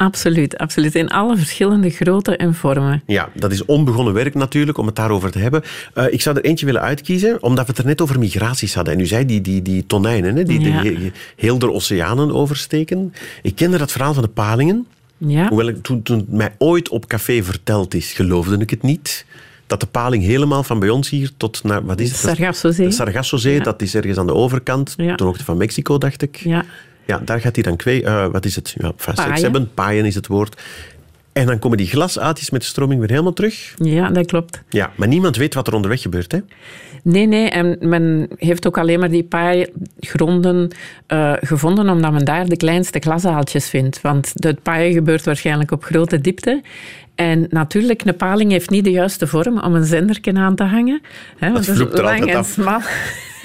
[0.01, 0.95] Absoluut, absoluut.
[0.95, 3.03] In alle verschillende grootte en vormen.
[3.07, 5.63] Ja, dat is onbegonnen werk natuurlijk, om het daarover te hebben.
[5.95, 8.95] Eh, ik zou er eentje willen uitkiezen, omdat we het er net over migraties hadden.
[8.95, 10.83] En u zei die, die, die tonijnen, hè, die, Ja.
[10.83, 13.15] die he- heel de oceanen oversteken.
[13.43, 14.87] Ik kende dat verhaal van de palingen.
[15.17, 18.83] Ja, Hoewel ik, toen, toen het mij ooit op café verteld is, geloofde ik het
[18.83, 19.25] niet.
[19.67, 21.85] Dat de paling helemaal van bij ons hier tot naar...
[21.85, 22.19] Wat is het?
[22.19, 22.87] Sargassozee.
[22.87, 23.63] De Sargassozee, Ja.
[23.63, 25.15] dat is ergens aan de overkant, Ja.
[25.17, 26.37] hoogte van Mexico, dacht ik.
[26.37, 26.65] ja.
[27.07, 28.03] Ja, daar gaat hij dan kwee...
[28.05, 28.75] eh, wat is het?
[28.79, 29.43] Ja, vast seks Paaien.
[29.43, 29.71] hebben.
[29.75, 30.63] Paaien is het woord.
[31.33, 33.75] En dan komen die glasaatjes met de stroming weer helemaal terug.
[33.77, 34.63] ja, dat klopt.
[34.69, 36.33] Ja, maar niemand weet wat er onderweg gebeurt.
[36.33, 36.39] Hè?
[37.03, 39.67] Nee, nee, en men heeft ook alleen maar die paar
[40.01, 40.71] gronden
[41.07, 44.01] eh, gevonden omdat men daar de kleinste glasaaltjes vindt.
[44.01, 46.63] Want het paaien gebeurt waarschijnlijk op grote diepte.
[47.21, 51.01] En natuurlijk, een paling heeft niet de juiste vorm om een zenderken aan te hangen.
[51.39, 52.47] Hè, want vloept is er lang en af.
[52.47, 52.81] smal.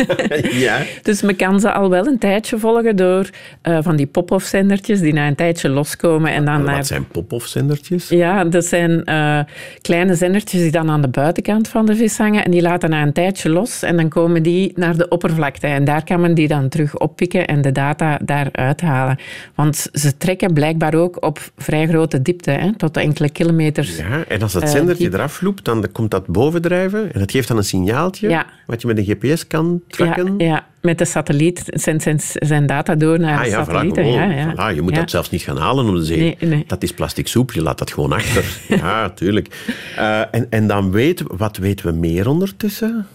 [0.65, 0.81] ja.
[1.01, 3.29] Dus men kan ze al wel een tijdje volgen door
[3.61, 7.07] eh, van die pop-off zendertjes die na een tijdje loskomen en dan naar Wat zijn
[7.07, 8.09] pop-off zendertjes?
[8.09, 9.39] ja, dat zijn eh,
[9.81, 13.01] kleine zendertjes die dan aan de buitenkant van de vis hangen en die laten na
[13.01, 16.47] een tijdje los en dan komen die naar de oppervlakte en daar kan men die
[16.47, 19.19] dan terug oppikken en de data daaruit halen.
[19.55, 23.29] Want ze trekken blijkbaar ook op vrij grote diepte, hè, tot enkele
[23.73, 27.32] Ja, en als dat Eh, zendertje die- eraf loopt, dan komt dat bovendrijven en dat
[27.32, 28.45] geeft dan een signaaltje Ja.
[28.65, 30.34] wat je met een GPS kan tracken.
[30.38, 34.08] Ja, ja, met de satelliet zijn, zijn, zijn data door naar Ah de ja, satellieten.
[34.08, 34.54] ja, ja.
[34.54, 36.17] Voilà, je moet dat zelfs niet gaan halen om de zee.
[36.19, 36.63] Nee, nee.
[36.67, 38.45] Dat is plastic soep, je laat dat gewoon achter.
[38.82, 39.65] ja, tuurlijk.
[39.97, 43.08] Eh, en, en dan weten we, wat weten we meer ondertussen?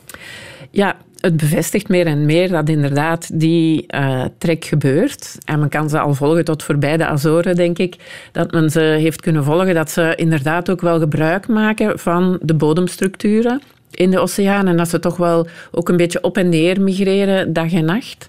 [0.71, 5.38] Ja, het bevestigt meer en meer dat inderdaad die eh, trek gebeurt.
[5.44, 7.96] En men kan ze al volgen tot voorbij de Azoren, denk ik.
[8.33, 12.54] Dat men ze heeft kunnen volgen, dat ze inderdaad ook wel gebruik maken van de
[12.54, 14.66] bodemstructuren in de oceaan.
[14.66, 18.26] En dat ze toch wel ook een beetje op en neer migreren, dag en nacht.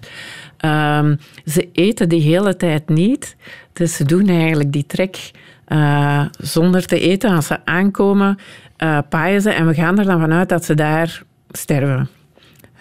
[0.56, 3.36] Ehm, ze eten die hele tijd niet.
[3.72, 5.30] Dus ze doen eigenlijk die trek
[5.64, 7.30] eh, zonder te eten.
[7.30, 8.38] Als ze aankomen,
[8.76, 9.50] eh paaien ze.
[9.50, 12.08] En we gaan er dan vanuit dat ze daar sterven.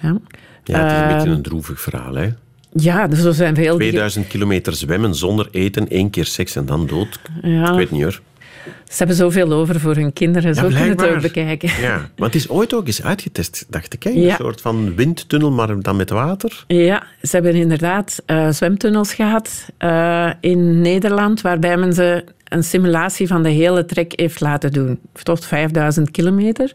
[0.02, 0.16] Ja,
[0.64, 2.16] Ja, het is een Ehm, beetje een droevig verhaal.
[2.16, 2.30] Hè?
[2.74, 3.64] ja dus er zijn veel...
[3.64, 7.20] dieren- 2000 kilometer zwemmen zonder eten, één keer seks en dan dood.
[7.42, 7.70] Ja.
[7.70, 8.22] Ik weet niet hoor.
[8.66, 10.56] Ze hebben zoveel over voor hun kinderen.
[10.56, 11.70] Zo kunnen we het ook bekijken.
[11.82, 14.06] Ja, maar het is ooit ook eens uitgetest, dacht ik.
[14.06, 14.36] Een Ja.
[14.36, 16.64] soort van windtunnel, maar dan met water.
[16.68, 23.28] Ja, ze hebben inderdaad eh, zwemtunnels gehad eh, in Nederland, waarbij men ze een simulatie
[23.28, 26.72] van de hele trek heeft laten doen, tot 5000 kilometer,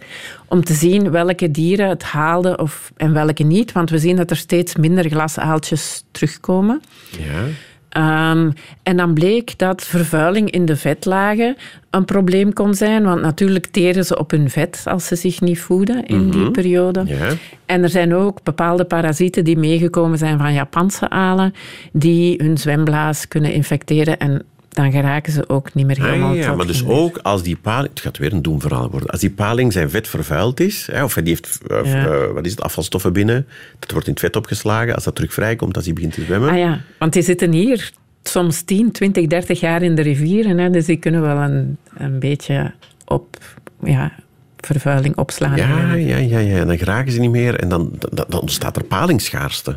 [0.49, 3.73] om te zien welke dieren het haalden of, en welke niet.
[3.73, 6.81] Want we zien dat er steeds minder glasaaltjes terugkomen.
[7.19, 7.45] Ja.
[7.89, 8.51] Ehm,
[8.83, 11.57] en dan bleek dat vervuiling in de vetlagen
[11.91, 15.61] een probleem kon zijn, want natuurlijk teren ze op hun vet als ze zich niet
[15.61, 17.03] voeden in die periode.
[17.07, 17.29] Ja.
[17.67, 21.55] En er zijn ook bepaalde parasieten die meegekomen zijn van Japanse alen,
[21.93, 24.45] die hun zwemblaas kunnen infecteren en
[24.77, 27.89] dan geraken ze ook niet meer helemaal Ah, ja, maar dus ook als die paling...
[27.89, 29.11] Het gaat weer een doemverhaal worden.
[29.11, 32.07] Als die paling zijn vet vervuild is, hè, of die heeft eh, Ja.
[32.07, 33.47] eh, wat is het, afvalstoffen binnen,
[33.79, 34.95] dat wordt in het vet opgeslagen.
[34.95, 36.51] Als dat terug vrijkomt, als die begint te zwemmen...
[36.51, 37.91] Ah ja, want die zitten hier
[38.23, 42.19] soms 10, 20, 30 jaar in de rivieren, hè, dus die kunnen wel een, een
[42.19, 42.73] beetje
[43.05, 43.37] op
[43.83, 44.12] ja,
[44.57, 45.57] vervuiling opslaan.
[45.57, 46.59] Ja, ja, ja, ja.
[46.59, 49.77] En dan geraken ze niet meer en dan, dan, dan ontstaat er palingsschaarste.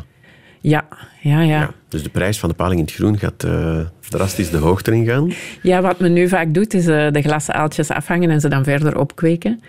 [0.60, 0.84] Ja,
[1.20, 1.58] ja, ja.
[1.60, 4.92] Ja, dus de prijs van de paling in het groen gaat eh, drastisch de hoogte
[4.92, 5.32] ingaan.
[5.62, 8.64] Ja, wat men nu vaak doet, is eh, de glassen aaltjes afhangen en ze dan
[8.64, 9.60] verder opkweken.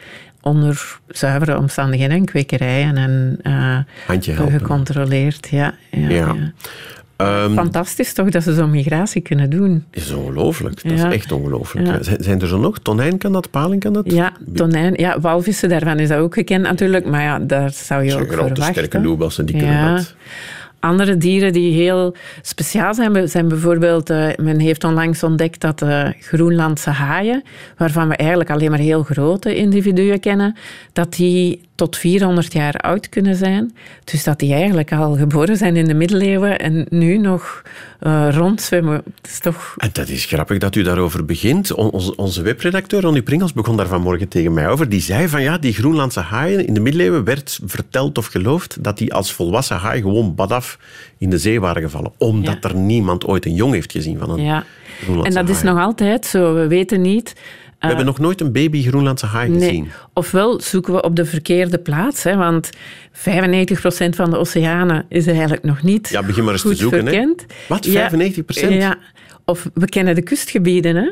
[0.42, 3.78] Onder zuivere omstandigheden en kwekerijen en eh,
[4.08, 4.60] Handje helpen.
[4.60, 5.48] gecontroleerd.
[5.52, 6.10] Ja, ja, Ja.
[6.10, 6.36] ja.
[7.18, 9.86] Ehm, Fantastisch toch dat ze zo'n migratie kunnen doen.
[9.92, 10.84] is ongelooflijk.
[10.84, 11.98] Dat is echt ongelooflijk.
[12.20, 12.80] Zijn, er zo nog?
[12.80, 14.12] Tonijn kan dat, paling kan dat?
[14.12, 14.94] Ja, tonijn.
[14.98, 17.06] Ja, walvissen, daarvan is dat ook gekend natuurlijk.
[17.06, 18.74] Maar ja, daar zou je Zo'n ook grote, verwachten.
[18.86, 20.16] sterke loebassen, die kunnen dat.
[20.82, 26.14] Andere dieren die heel speciaal zijn, zijn bijvoorbeeld, eh, men heeft onlangs ontdekt dat de
[26.20, 27.44] Groenlandse haaien,
[27.78, 30.56] waarvan we eigenlijk alleen maar heel grote individuen kennen,
[30.94, 33.76] dat die tot 400 jaar oud kunnen zijn.
[34.04, 37.62] Dus dat die eigenlijk al geboren zijn in de middeleeuwen en nu nog
[38.00, 39.02] eh, rondzwemmen.
[39.22, 39.74] Dat is toch...
[39.78, 41.74] En dat is grappig dat u daarover begint.
[41.74, 44.90] On- onze, onze webredacteur Ronnie Pringels begon daar vanmorgen tegen mij over.
[44.90, 48.98] Die zei van ja, die Groenlandse haaien in de middeleeuwen werd verteld of geloofd dat
[48.98, 50.78] die als volwassen haai gewoon badaf
[51.18, 52.12] in de zee waren gevallen.
[52.18, 52.70] Omdat Ja.
[52.70, 54.64] er niemand ooit een jong heeft gezien van een Ja.
[55.04, 56.54] Groenlandse En dat is nog altijd zo.
[56.54, 57.34] We weten niet...
[57.82, 59.92] We hebben nog nooit een baby Groenlandse haai gezien.
[60.14, 62.70] Ofwel zoeken we op de verkeerde plaats, hè, want
[63.12, 67.34] 95% van de oceanen is eigenlijk nog niet Ja, begin maar eens te zoeken, hè.
[67.68, 68.70] Wat, Ja, 95%?
[68.70, 68.98] Ja,
[69.46, 71.12] of we kennen de kustgebieden, hè.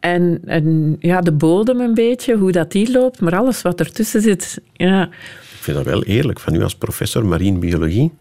[0.00, 4.20] En, en ja, de bodem een beetje, hoe dat die loopt, maar alles wat ertussen
[4.20, 8.12] zit, ja, Ik vind dat wel eerlijk van u als professor marine biologie.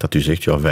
[0.00, 0.62] Dat u zegt, ja, 95%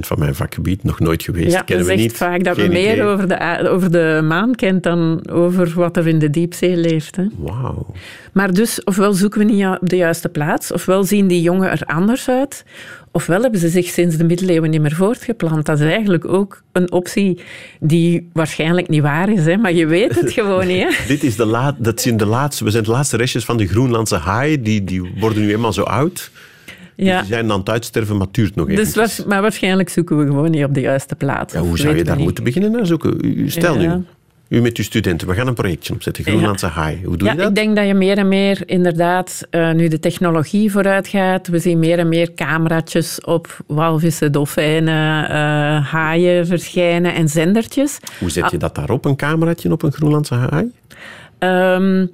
[0.00, 1.52] van mijn vakgebied nog nooit geweest.
[1.52, 2.16] ja kennen we zegt niet.
[2.16, 3.02] vaak dat Geen we meer idee.
[3.04, 7.16] over de, over de maan kent dan over wat er in de diepzee leeft.
[7.16, 7.24] Hè.
[7.36, 7.86] Wauw.
[8.32, 11.82] Maar dus, ofwel zoeken we niet op de juiste plaats, ofwel zien die jongen er
[11.86, 12.64] anders uit,
[13.10, 15.66] ofwel hebben ze zich sinds de middeleeuwen niet meer voortgeplant.
[15.66, 17.40] Dat is eigenlijk ook een optie
[17.80, 19.56] die waarschijnlijk niet waar is, hè?
[19.56, 20.82] maar je weet het gewoon niet.
[20.82, 21.06] Hè?
[21.14, 23.66] Dit is de la dat zijn de laatste, we zijn de laatste restjes van de
[23.66, 24.62] Groenlandse haai.
[24.62, 26.30] Die, die worden nu eenmaal zo oud.
[27.04, 27.18] Ja.
[27.18, 28.84] Die zijn aan het uitsterven, maar het duurt nog even.
[28.84, 31.52] Dus, waars- maar waarschijnlijk zoeken we gewoon niet op de juiste plaats.
[31.54, 32.24] ja, hoe zou je daar niet.
[32.24, 33.26] moeten beginnen naar zoeken?
[33.26, 33.90] U, stel nu,
[34.48, 36.24] u met uw studenten, we gaan een projectje opzetten.
[36.24, 37.00] Groenlandse haai.
[37.04, 37.48] Hoe doe Ja, je dat?
[37.48, 41.58] ik denk dat je meer en meer inderdaad, eh, nu de technologie vooruit gaat, we
[41.58, 45.36] zien meer en meer cameraatjes op walvissen, dolfijnen, eh,
[45.92, 47.98] haaien verschijnen en zendertjes.
[48.18, 50.70] Hoe zet je dat daarop, een cameraatje op een Groenlandse haai?
[51.38, 52.06] Ehm,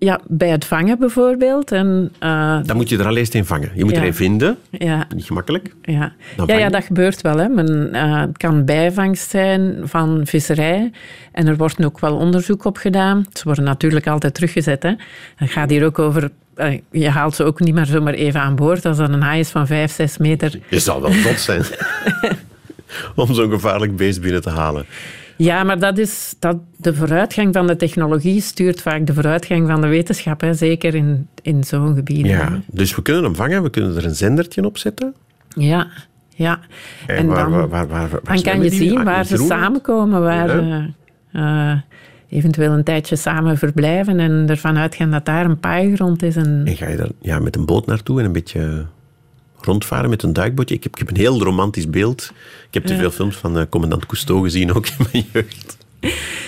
[0.00, 1.72] ja, bij het vangen bijvoorbeeld.
[1.72, 3.70] En, eh, Dan moet je er al eerst een vangen.
[3.74, 4.00] Je moet Ja.
[4.00, 4.56] er een vinden.
[4.70, 5.74] ja, Niet gemakkelijk.
[5.82, 6.12] ja.
[6.46, 7.36] Ja, ja, dat gebeurt wel.
[7.38, 7.48] Hè.
[7.48, 10.90] Men, eh, het kan bijvangst zijn van visserij.
[11.32, 13.26] En er wordt ook wel onderzoek op gedaan.
[13.32, 14.82] Ze worden natuurlijk altijd teruggezet.
[14.82, 14.92] Hè.
[15.36, 16.30] Het gaat hier ook over...
[16.54, 18.84] eh, je haalt ze ook niet maar zomaar even aan boord.
[18.86, 20.58] Als dat een haai is van 5, 6 meter.
[20.68, 21.62] Je zal wel zot zijn.
[23.16, 24.84] Om zo'n gevaarlijk beest binnen te halen.
[25.44, 29.80] Ja, maar dat is, dat, de vooruitgang van de technologie stuurt vaak de vooruitgang van
[29.80, 30.40] de wetenschap.
[30.40, 30.54] Hè.
[30.54, 32.26] Zeker in, in zo'n gebied.
[32.26, 35.14] Ja, dus we kunnen hem vangen, we kunnen er een zendertje op zetten.
[35.48, 35.86] Ja,
[36.34, 36.58] ja.
[37.06, 40.64] En, En waar, dan- waar, waar, Dan kan je zien Ah, waar ze samenkomen, waar
[40.66, 40.82] Ja.
[40.82, 40.92] ze
[41.32, 46.36] eh, eventueel een tijdje samen verblijven en ervan uitgaan dat daar een paaigrond is.
[46.36, 48.86] En, En ga je daar ja, met een boot naartoe en een beetje
[49.66, 50.74] rondvaren met een duikbootje?
[50.74, 52.32] Ik heb, ik heb een heel romantisch beeld.
[52.66, 55.78] Ik heb te veel films van eh, commandant Cousteau gezien, ook in mijn jeugd.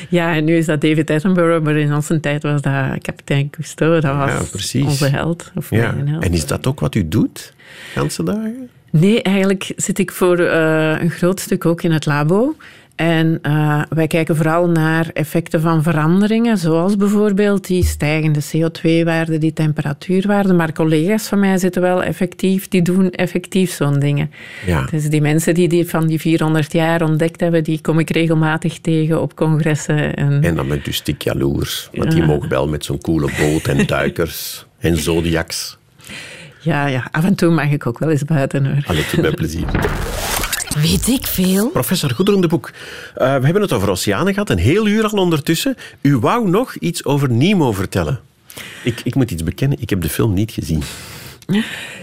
[0.08, 2.72] ja, en nu is dat David Attenborough, maar in onze tijd was dat
[3.02, 4.00] kapitein Cousteau.
[4.00, 4.84] Dat was Ja, precies.
[4.84, 5.50] onze held.
[5.54, 5.92] Of Ja.
[5.92, 6.24] mijn held.
[6.24, 7.54] En is dat ook wat u doet,
[7.94, 8.68] ganse dagen?
[8.90, 12.54] Nee, eigenlijk zit ik voor eh, een groot stuk ook in het labo.
[12.96, 19.52] En eh, wij kijken vooral naar effecten van veranderingen, zoals bijvoorbeeld die stijgende CO2-waarden, die
[19.52, 20.56] temperatuurwaarden.
[20.56, 24.30] Maar collega's van mij zitten wel effectief, die doen effectief zo'n dingen.
[24.66, 24.86] Ja.
[24.90, 28.78] Dus die mensen die, die van die 400 jaar ontdekt hebben, die kom ik regelmatig
[28.78, 30.14] tegen op congressen.
[30.14, 32.26] En, En dan bent u stik jaloers, want die Ja.
[32.26, 35.78] mogen wel met zo'n coole boot en duikers en zodiacs.
[36.60, 38.82] ja, ja, af en toe mag ik ook wel eens buiten hoor.
[38.86, 39.66] Allee, het doet mij plezier.
[40.74, 41.68] Weet ik veel?
[41.68, 42.70] Professor Goederen de Boek,
[43.14, 45.76] eh, we hebben het over oceanen gehad, een heel uur al ondertussen.
[46.00, 48.20] U wou nog iets over Nemo vertellen.
[48.84, 50.82] Ik, ik moet iets bekennen, ik heb de film niet gezien.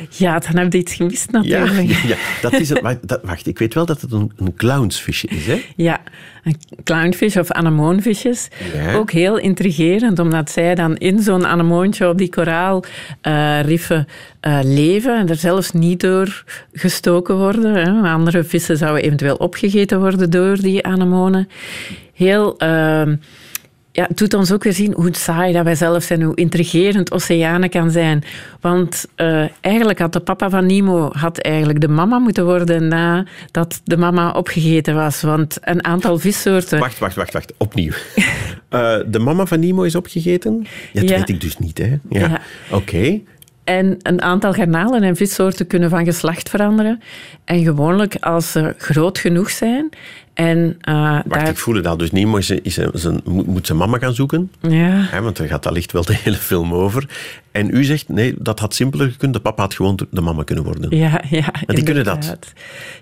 [0.09, 1.89] Ja, dan heb je iets gemist natuurlijk.
[2.07, 2.81] ja dat is het.
[2.81, 5.61] Wacht, dat- wacht, ik weet wel dat het een, een clownsvisje is, hè?
[5.75, 5.99] Ja,
[6.43, 8.47] een clownfish of anemoonvisjes.
[8.73, 8.93] Ja.
[8.93, 14.07] Ook heel intrigerend, omdat zij dan in zo'n anemoontje op die koraalriffen
[14.39, 17.73] eh, leven en er zelfs niet door gestoken worden.
[17.75, 18.09] Hè.
[18.11, 21.49] Andere vissen zouden eventueel opgegeten worden door die anemonen.
[22.13, 22.57] Heel...
[22.57, 23.15] ehm,
[23.91, 27.11] ja, het doet ons ook weer zien hoe saai dat wij zelf zijn, hoe intrigerend
[27.11, 28.23] oceanen kan zijn.
[28.61, 33.81] Want eh, eigenlijk had de papa van Nemo had eigenlijk de mama moeten worden nadat
[33.83, 35.21] de mama opgegeten was.
[35.21, 36.79] Want een aantal vissoorten...
[36.79, 37.53] Wacht, wacht, wacht, wacht.
[37.57, 37.91] Opnieuw.
[38.69, 40.65] Eh, de mama van Nemo is opgegeten?
[40.93, 41.17] Ja, dat Ja.
[41.17, 41.97] weet ik dus niet, hè?
[42.09, 42.19] Ja.
[42.27, 42.41] Ja.
[42.71, 43.19] Oké.
[43.63, 47.01] En een aantal garnalen en vissoorten kunnen van geslacht veranderen.
[47.45, 49.89] En gewoonlijk als ze groot genoeg zijn
[50.39, 51.49] en uh, Wacht, daar...
[51.49, 51.97] ik voel het al.
[51.97, 54.51] Dus Nemo is, een, moet, moet zijn mama gaan zoeken.
[54.61, 55.07] Ja.
[55.09, 57.09] Hè, want daar gaat allicht wel de hele film over.
[57.51, 59.33] En u zegt, nee, dat had simpeler gekund.
[59.33, 60.97] De papa had gewoon de mama kunnen worden.
[60.97, 61.53] Ja, ja.
[61.65, 62.37] Die kunnen dat?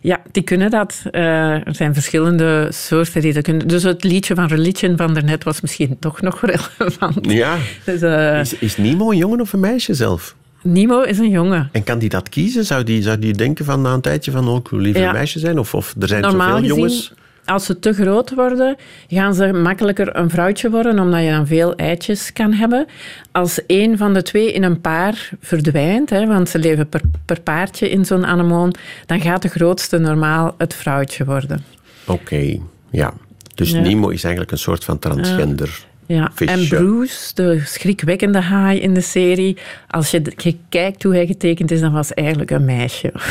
[0.02, 1.02] Ja, die kunnen dat.
[1.12, 3.68] Uh, er zijn verschillende soorten die dat kunnen.
[3.68, 7.32] Dus het liedje van Religion van daarnet was misschien toch nog relevant.
[7.32, 7.58] Ja.
[7.84, 10.36] Dus, uh, is, is Nemo een jongen of een meisje zelf?
[10.62, 11.70] Nemo is een jongen.
[11.72, 12.66] En kan die dat kiezen?
[12.66, 15.08] Zou die, zou die denken van na een tijdje van, oh, ik wil liever Ja.
[15.08, 15.60] een meisje zijn?
[15.60, 17.14] Of, of er zijn Normaal zoveel gezien, jongens...
[17.48, 18.76] als ze te groot worden,
[19.08, 22.86] gaan ze makkelijker een vrouwtje worden, omdat je dan veel eitjes kan hebben.
[23.32, 27.42] Als één van de twee in een paar verdwijnt, hè, want ze leven per, per
[27.42, 28.74] paardje in zo'n anemoon,
[29.06, 31.64] dan gaat de grootste normaal het vrouwtje worden.
[32.06, 33.14] Oké, ja.
[33.56, 33.80] Dus Ja.
[33.80, 35.86] Nemo is eigenlijk een soort van transgender.
[36.06, 36.54] Ja, Visje.
[36.54, 39.58] en Bruce, de schrikwekkende haai in de serie,
[39.88, 43.12] als je, je kijkt hoe hij getekend is, dan was hij eigenlijk een meisje.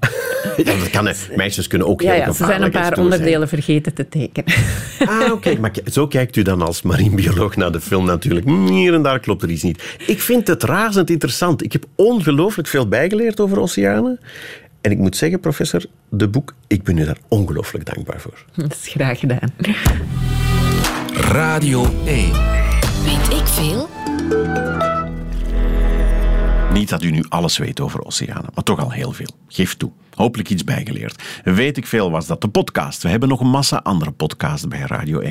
[0.56, 1.12] Ja, dat kan, hè.
[1.36, 2.98] Meisjes kunnen ook Ja, heel ja, ze zijn een paar zijn.
[3.00, 4.52] onderdelen vergeten te tekenen.
[5.06, 5.56] Ah, oké.
[5.60, 8.46] Maar zo kijkt u dan als marinebioloog naar de film natuurlijk.
[8.68, 9.96] Hier en daar klopt er iets niet.
[10.06, 11.64] Ik vind het razend interessant.
[11.64, 14.20] Ik heb ongelooflijk veel bijgeleerd over oceanen.
[14.80, 18.44] En ik moet zeggen, professor, de boek, ik ben u daar ongelooflijk dankbaar voor.
[18.56, 19.52] Dat is graag gedaan.
[21.14, 22.32] Radio 1.
[23.04, 23.88] Weet ik veel?
[26.78, 29.34] Niet dat u nu alles weet over oceanen, maar toch al heel veel.
[29.48, 29.90] Geef toe.
[30.14, 31.22] Hopelijk iets bijgeleerd.
[31.44, 33.02] Weet ik veel was dat de podcast.
[33.02, 35.26] We hebben nog een massa andere podcasts bij Radio 1.